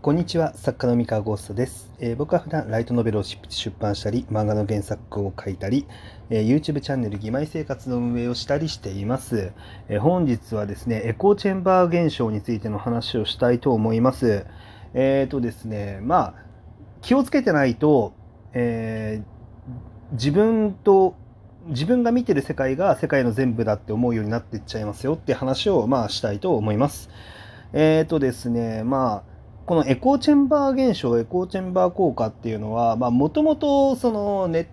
[0.00, 5.88] こんにちは作家の三河ゴーストです、えー僕は普段ライトノベルを出版したり漫画の原作を書いたり、
[6.30, 9.50] えー YouTube チャンネル「義妹生活」の運営をしたりしています、
[9.88, 14.46] えー本日はですねエコーチェンバー現象についての話をしたいと思います。
[14.94, 16.34] えっ、とですねまあ
[17.02, 18.12] 気をつけてないと、
[18.54, 19.20] え
[20.12, 21.16] 自分と
[21.66, 27.10] 自分が見てる世界が世界の全部だって思うようになっていっちゃいますよって話をまあしたいと思います。
[27.72, 29.37] えっ、とですねまあ
[29.68, 34.66] このエコーチェンバー現象エコーチェンバー効果っていうのはもともとそのネッ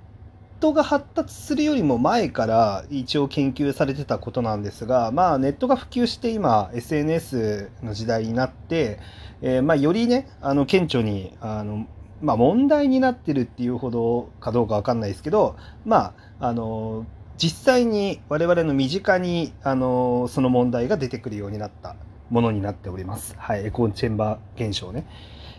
[0.62, 9.02] トが発達するよりも前から一応研究されてたことなんですが、まあ、ネットが普及して今 SNS の時代になって、
[9.42, 11.88] えーまあ、よりねあの顕著にあの、
[12.22, 21.98] まあ、問題になってるっていうほどかどうかわかんないですけどまああの実際に我々の身近にあのその問題が出てくるようになった。
[22.30, 23.36] ものになっております。
[23.38, 25.06] はい、エコーチェンバー現象ね。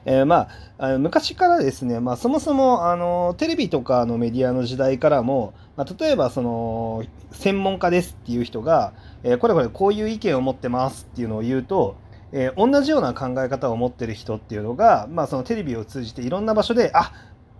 [0.08, 0.48] えーまあ、
[0.78, 8.92] あの昔からですね、まあ、そもそもあのテレビとかのメディアの時代からも、まあ、例えばその専門家ですっていう人が、
[9.24, 11.96] えーこれこれこういう意見を持ってますっていうのを言うと、
[12.30, 17.12] えー同じような考え方を持ってる人っていうのが、まあ、そのテレビを通じていろんな場所であ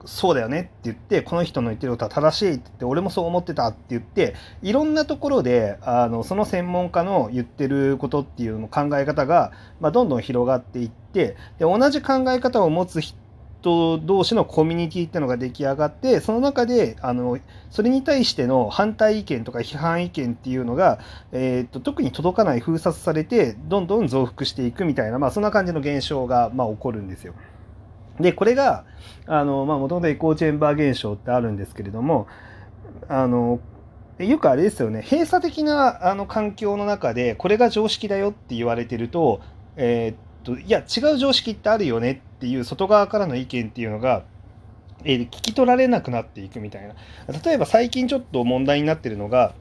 [0.07, 17.39] そうだよねって言ってこの人の言ってることは正しいって言って俺もそう思ってたって言っていろんなところであのその専門家の言ってることっていうの考え方が、まあ、どんどん広がっていってで同じ考え方を持つ人同士のコミュニティっていうのが出来上がってその中であの
[17.71, 21.01] それに対しての反対意見とか批判意見っていうのが、
[21.33, 27.34] えー、と特に届かない封殺されてどんどん増幅していくみたいな、まあ、そんな感じの現象が、まあ、起こるんですよ。
[28.20, 28.84] でこれが、
[29.27, 32.27] もともとエコーチェンバー現象ってあるんですけれども
[33.09, 33.61] あの
[34.19, 35.03] よくあれですよね。
[35.03, 39.41] 閉鎖的なあの環境の中でこれが常識だよって言われてると,、
[39.77, 44.22] えーっといや違う常識ってあるよねっていう外側からの意見っていうのが、
[45.05, 46.94] えー聞き取られなくなっていくみたいな。
[47.44, 49.53] 例えば最近ちょっと問題になってるのが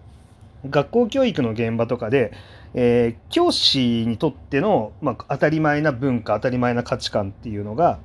[0.70, 2.32] 学校教育の現場とかで、
[2.74, 8.00] えー教師にとっての、まあ、当たり前な文化当たり前な価値観っていうのが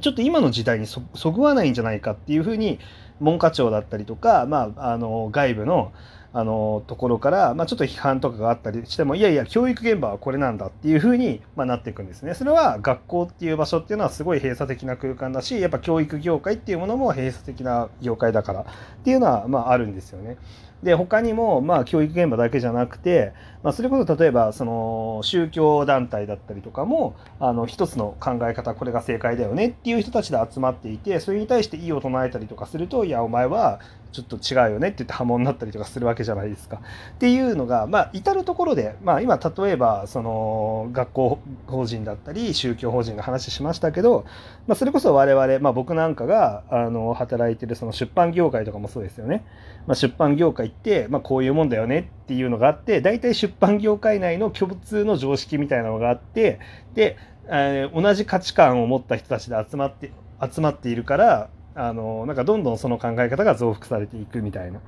[0.00, 2.78] ちょっと今の時代にそそぐわないんじゃないかっていうふうに
[3.20, 5.92] 文科庁だったりとか、まあ、あの外部の
[6.36, 12.34] あのところから、まあ、ちょっと批判とかがあったりしてもいやいや教育現場はこれなんだっていうふうに、まあ、なっていくんですね。
[12.34, 18.64] それは学校っていう場所っていうのはすごい閉鎖的な空間だしやっぱ教育業界っていうものも閉鎖的な業界だからっ
[19.04, 20.36] ていうのは、まあ、あるんですよね。
[20.82, 33.80] で他にも、まあ、教育現場だけじゃなくて、まあ、それこそ例えばその宗教団体だったりとかもあの一つの考え方これが正解だよねっていう人たちで集まっていてそれに対して異を唱えたりとかするといやお前は
[34.14, 36.80] ちょっと違うよねって言って破門になったりとかするわけじゃないですか。
[37.14, 44.24] っていうのが、まあ、至る所で、まあ、今例えばその学校法人だったり宗教法人が話しましたけど、
[44.68, 49.44] まあ、それこそ我々、まあ、僕なんかがあの働いてるその出版業界とかもそうですよね。
[49.88, 56.60] まあ、出版業界って、まあ、こういうもんだよねっていうのがあって大体出版業界内の共通の常識みたいなのがあって
[56.94, 57.16] で、
[57.48, 64.80] えー同じ価値観を持った人たちで集まって集まっているからあのなんかどんどんその考え方が増幅されていくみたいな、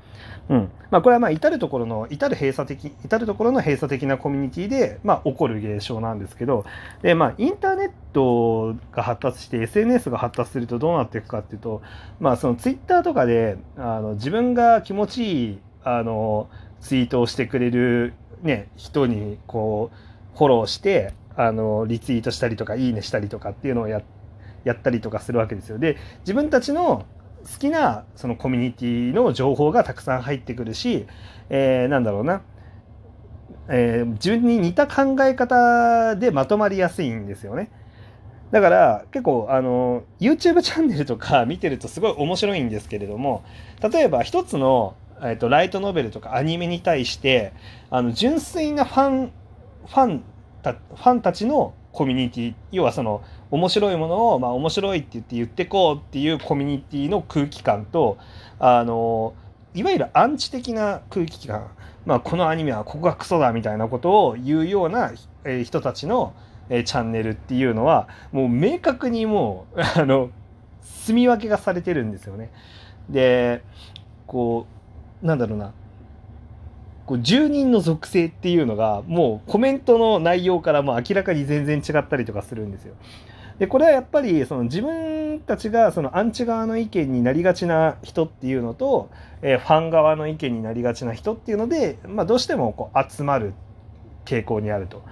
[0.48, 0.70] うん。
[0.90, 6.64] まあ、これはまあ至る所の至る閉鎖的至る所の閉鎖的なコミュニティで、まあ、起こる現象なんですけど
[7.02, 11.82] で、まあ、インターネットが発達して SNS が発達するとどうなっていくかっていうと、
[12.20, 16.48] まあ、そのツイッターとかであの自分が気持ちいいあの
[16.80, 24.06] ツイートをしてくれる、ね、人にこうフォローしてあのリツイートしたりとかいいねしたりとかっていうのをやって
[24.66, 25.78] やったりとかするわけですよ。
[25.78, 27.06] で自分たちの
[27.44, 31.06] 好きなそのコミュニティの情報がたくさん入ってくるし、
[31.48, 32.42] えーなんだろうな、
[33.68, 37.70] えー自分に似た考え方でまとまりやすいんですよね。
[38.50, 43.44] だから結構あの YouTube チャンネルとか 見てるとすごい面白いんですけれども
[43.92, 47.52] 例えば一つの、えー、とライトノベルとかアニメに対して
[47.90, 49.32] あの純粋なファン
[49.86, 50.22] ファン
[50.62, 58.18] たファンたちのコミュニティ要はその面白いものを、まあ、面白いって言って言ってこうっていうコミュニティの空気感と
[58.58, 59.32] あの
[59.72, 61.70] いわゆるアンチ的な空気感、
[62.04, 65.12] まあ、このアニメはここがクソだみたいなことを言うような、
[65.44, 66.34] え人たちの、
[66.68, 70.28] えーチャンネルっていうのはもう明確にもう あの
[70.82, 72.50] 住み分けがされてるんですよね。
[73.08, 73.62] で
[74.26, 74.66] こ
[75.22, 75.72] うなんだろうな
[77.06, 82.94] こう住人の属性っていうのがもうコメントの内容からも明らかに全然違ったりとかするんですよ。
[83.58, 89.08] でこれはやっぱりその自分たちがそのアンチ側の意見になりがちな人っていうのと、
[89.40, 93.54] えーファン側の意見になりがちな人っていうので、まあ、どうしてもこう集まる
[94.26, 95.02] 傾向にあると。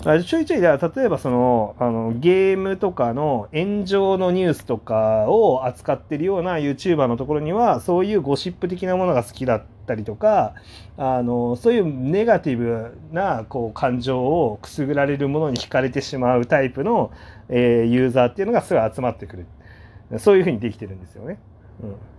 [0.00, 10.54] ちょいちょい例えばそのあのゲームとかの炎上のニュースとかを扱ってるような YouTuber のところにはそういうゴシップ的なものが好きだってったりとか
[10.98, 17.10] あのそういうネガティブなこう感情をくすぐられるものに惹かれてしまうタイプの、
[17.48, 21.38] えー、ユーザーっていうのがすごい集まってくるそういうふうにできてるんですよね。
[21.82, 22.17] うん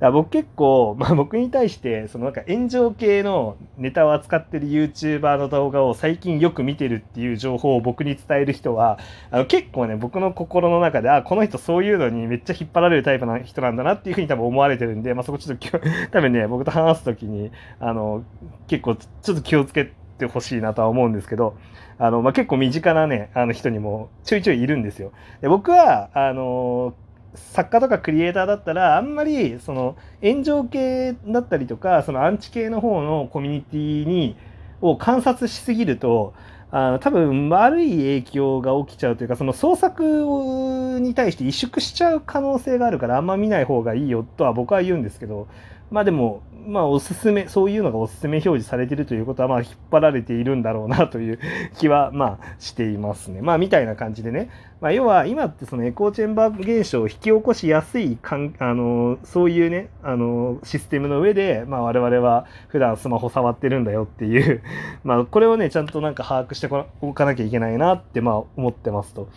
[0.00, 8.98] だ僕結構、まあ、 僕に対してそのなんか炎上系のネタを扱ってる YouTuber の動画を最近よく見てるっていう情報を僕に伝える人は
[9.30, 15.78] あの結構ね僕の心の中であこの人そういうのにめっちゃ引っ張られるタイプな人なんだなっていうふうに多分思われてるんで、まあ、そこちょっと
[16.12, 17.50] 多分ね僕と話す時に
[17.80, 18.22] あの
[18.68, 21.56] 結構ちょっと気をつけてほしいなとは思うんですけど
[21.98, 25.12] あの、まあ、結構身近なねあの人にもちょいちょいいるんですよ。
[25.40, 26.94] で僕はあの
[27.34, 34.36] 作家とかクリエイターだったらあんまりその炎上系だったりとかそのアンチ系の方のコミュニティに
[34.80, 36.34] を観察しすぎると
[36.70, 45.48] あの多分悪い影響が起きちゃうというかその創作に対して萎縮しちゃう可能性があるからあんま見ない方がいいよとは僕は言うんですけど
[45.90, 51.38] まあでもまあおすすめそういうのがおすすめ表示されてるということはまあ引っ張られているんだろうなという
[51.78, 53.40] 気はまあしていますね。
[53.40, 54.50] まあみたいな感じでね、
[54.82, 64.60] まあ、要は今ってそのエコーチェンバー現象を引き起こしやすいかんあのそういうねあのシステムの上で、まあ、我々は普段スマホ触ってるんだよっていう
[65.04, 66.68] まあこれをねちゃんとなんか把握して
[67.00, 69.28] おかなきゃいけないなってまあ思ってますと。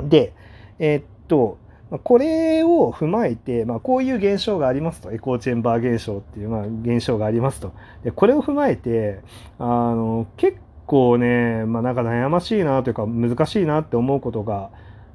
[0.00, 0.34] で
[0.78, 1.58] えー、っと
[1.98, 7.72] これを踏まえて、まあ、こういう現象がありますと、エコーチェンバー現象っていう、まあ、現象がありますと。
[8.02, 9.20] でこれを踏まえて、
[9.58, 14.70] あの結構ね、まあ、なんか悩ましいなというか、難しいなって思うことが、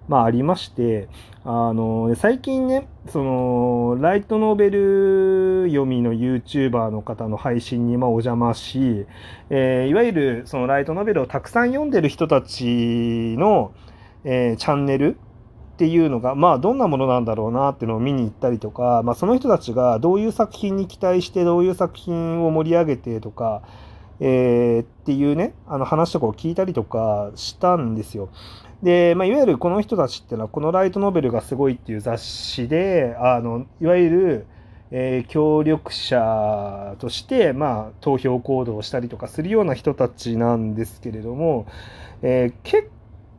[0.08, 1.10] まあ、ありまして、
[1.44, 9.06] あの最近ね、そのライトノベル読みの YouTuber の方の配信にまお邪魔し、
[9.50, 13.74] えー、いわゆるそのライトノベルをたくさん読んでる人たちの、
[14.24, 15.18] えー、チャンネル
[15.78, 23.62] っていうのが、まあ、どんなものなんだろうなっていうのを見に行ったりとか、まあ、その人たちがどういう作品に期待してどういう作品を盛り上げてとか、
[24.20, 28.30] えー、っていうねあの話とかを聞いたりとかしたんですよ。
[28.82, 34.48] で、まあ、いわゆるこの人たちっていうのはこのライトノベルがすごいっていう雑誌であのいわゆる、
[34.90, 41.68] えー、協力者として、まあ、投票行動をしたりとかするような人たちなんですけれども、
[42.24, 42.90] えー、結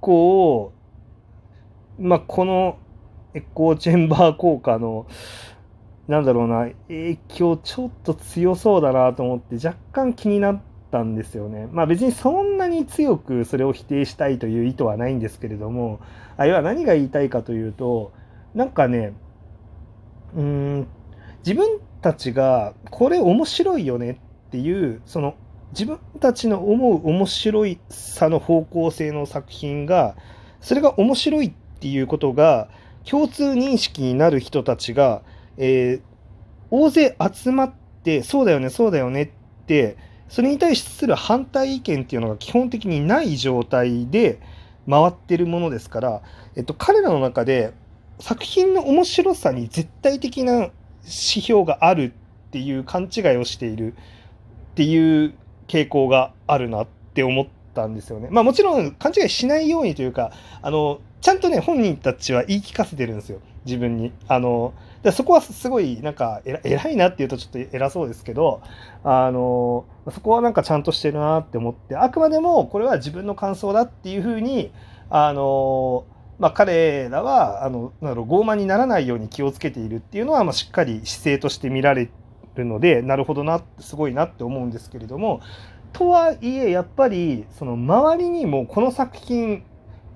[0.00, 0.72] 構
[1.98, 2.78] まあ、この
[3.34, 5.06] エコーチェンバー効果の、
[6.06, 10.60] なんだろうな、影響ちょっと強そうだなと思って若干気になっ
[10.90, 11.68] たんですよね。
[11.70, 16.00] まあ別にそんなに強くそれを否定したいという意図はないんですけれども、
[16.36, 18.12] あ要は何が言いたいかというと、
[18.54, 19.12] なんかね、
[20.34, 20.86] うん、
[21.44, 25.34] 自分たちがこれ面白いよねっていう、その
[25.72, 30.16] 自分たちの思う面白いさの方向性の作品が、
[30.60, 32.68] それが面白いってっていうことが
[33.08, 35.22] 共通認識になる人たちが、
[35.56, 36.02] えー、
[36.70, 37.72] 大勢集まっ
[38.02, 39.30] てそうだよねそうだよねっ
[39.66, 39.96] て
[40.28, 44.40] それに対する反対意見っていうのが基本的にない状態で
[44.90, 46.22] 回ってるものですから、
[46.56, 47.72] えっと、彼らの中で
[48.18, 50.70] 作品の面白さに絶対的な
[51.04, 52.12] 指標がある
[52.48, 55.34] っていう勘違いをしているっていう
[55.68, 58.28] 傾向があるなって思ったんですよね。
[58.30, 60.32] まあもちろん勘違いしないようにというか
[60.62, 64.12] あのちゃんとね、本人たちは言い聞かせてるんですよ、自分に。
[64.28, 68.60] あの、でそこはすごい、なんか、偉いなっていうとちょっと偉そうですけど、
[69.04, 74.72] あの、そこはなんかちゃんとしてるなって思って、あくまでもこれは自分の感想だっていうふうに、
[75.10, 76.04] あの、
[76.38, 82.10] まあ、彼らは、あの、なんだろう、傲慢にならないように気をつけているっていうのは、まあ、しっかり姿勢として見られ
[82.54, 85.40] るので、なるほどな、すごいなって思うんですけれども、
[85.92, 89.64] とはいえ、やっぱり、その周りにもこの作品、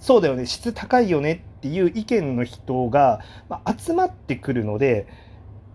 [0.02, 5.06] そうだよね質高いよねっていう意見の人が、ま集まってくるので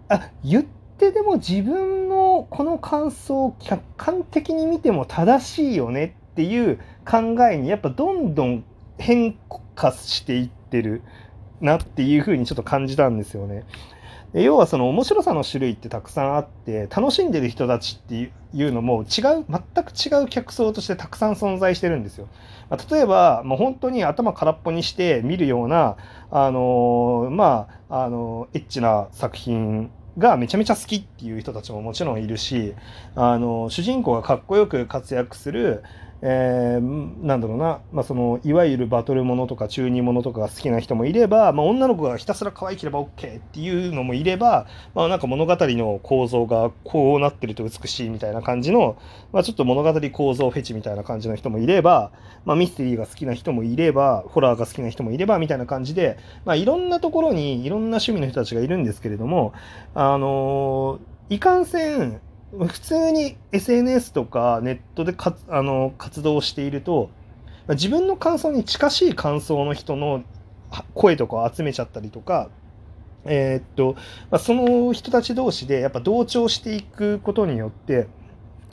[0.09, 0.65] あ言っ
[0.97, 6.77] てでも自分のこの感想を客観的に見ても正しいよねっていう
[7.09, 8.65] 考えにやっぱどんどん
[8.97, 9.37] 変
[9.75, 11.03] 化していってる
[11.61, 13.63] なっていうふうにちょっと感じたんですよね。
[14.33, 22.27] 要はその面白さの種類ってたくさんあって楽しんでる人たちっていうのも違う全く違う客層としてたくさん存在してるんですよ。
[22.69, 25.95] まあ、例えばもう本当に頭空っぽにして見るような
[26.29, 32.73] あのまああのエッチな作品がめちゃめちゃ好きっていう人たちももちろんいるし
[33.15, 35.83] あの主人公がかっこよく活躍する、
[36.21, 48.97] えー、なんだろうな、まあ、そのいわゆるバトルものとか中二ものとかが好きな人もいれば、まあ、女の子がひたすら可愛ければ OK っていうのもいれば、まあ、なんか物語の構造がこうなってると美しいみたいな感じの、
[49.31, 52.11] まあ、ちょっと物語構造フェチみたいな感じの人もいれば、
[52.45, 59.53] まあ、ミステリーが好きな人もいればホラーが好きな人もいればみたいな感じで、まあ、いろんなところにいろんな趣味の人たちがいるんですけれども
[59.93, 67.09] あのー、いかんせん普通に SNS とかネットでかあの活動していると
[67.69, 70.23] 自分の感想に近しい感想の人の
[70.93, 72.49] 声とかを集めちゃったりとか、
[73.25, 73.95] えー、っと
[74.31, 78.07] まあ、その人たち同士でやっぱ同調していくことによって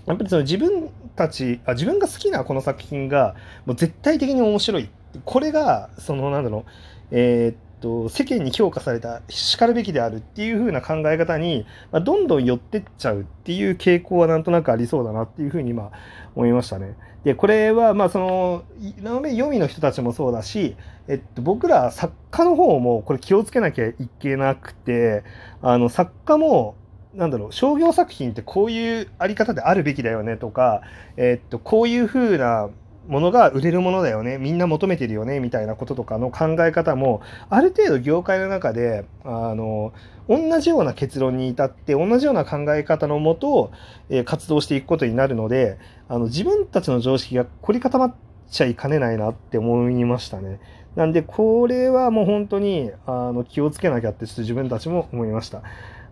[0.06, 3.34] やっぱりその自分たちあ自分が好きなこの作品が
[3.66, 4.88] もう絶対的に面白い。
[5.24, 6.70] これがそのなんだろう
[7.12, 15.92] えー、っと、世間に評価された、しかるべきであるっていう風な考え方に、まあ、どんどん寄ってっちゃうっていう傾向はなんとなくありそうだなっていう風に今
[16.34, 16.96] 思いましたね。
[17.24, 18.64] で、これは、まあその、
[19.02, 20.76] 読みの人たちもそうだし、
[21.08, 25.22] えっと、僕ら作家の方もこれ気をつけなきゃいけなくて、
[25.60, 26.76] あの、作家も、
[27.14, 30.82] なんだろう商業作品ってこういうあり方であるべきだよねとか、
[31.16, 32.70] えっと、こういう風な
[33.08, 37.20] ものが売れるものだよねみんな求めてるよねみたいなこととかの考え方も
[37.50, 39.92] ある程度業界の中であの
[40.28, 43.72] 同じような結論に至って同じような考え方のもと、
[44.08, 48.14] えー、活動していくことになるのであの自分たちの常識が凝り固まっ
[48.50, 50.60] ちゃいかねないなって思いましたね。
[50.96, 55.62] なんでこれはもう本当にあの気をつけなきゃってちょっと自分たちも思いました。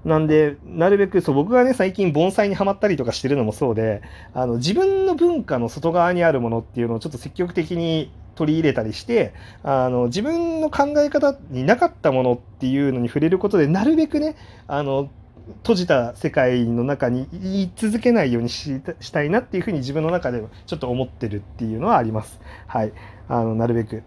[0.05, 4.03] なんで、なるべく、そう、僕がね、最近盆栽にはまったりとかしてるのもそうで、
[4.35, 9.33] あの、自分の文化の外側にあるものっていうのをちょっと積極的に取り入れたりして、
[9.63, 14.35] あの、自分の考え方になかったものっていうのに触れることで、なるべくね、
[14.67, 15.09] あの、
[15.63, 18.81] 閉じた世界の中に言い続けないようにし
[19.13, 22.41] たいなっていうふうに自分の中でちょっと思ってるっていうのはあります。
[22.67, 22.93] はい。
[23.29, 24.03] あの、なるべく。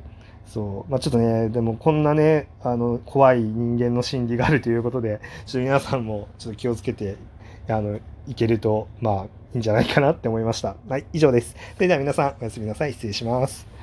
[0.47, 0.91] そう。
[0.91, 7.17] まあちょっとね、でもこんなね、あの、怖い人間の心理があるということで、ちょっと皆さんもちょっと気をつけて、
[7.67, 10.75] あの、いけると、まあいいんじゃないかなって思いました。
[10.87, 11.55] はい、以上です。
[11.75, 12.93] それでは皆さん、おやすみなさい。
[12.93, 13.75] 失礼します。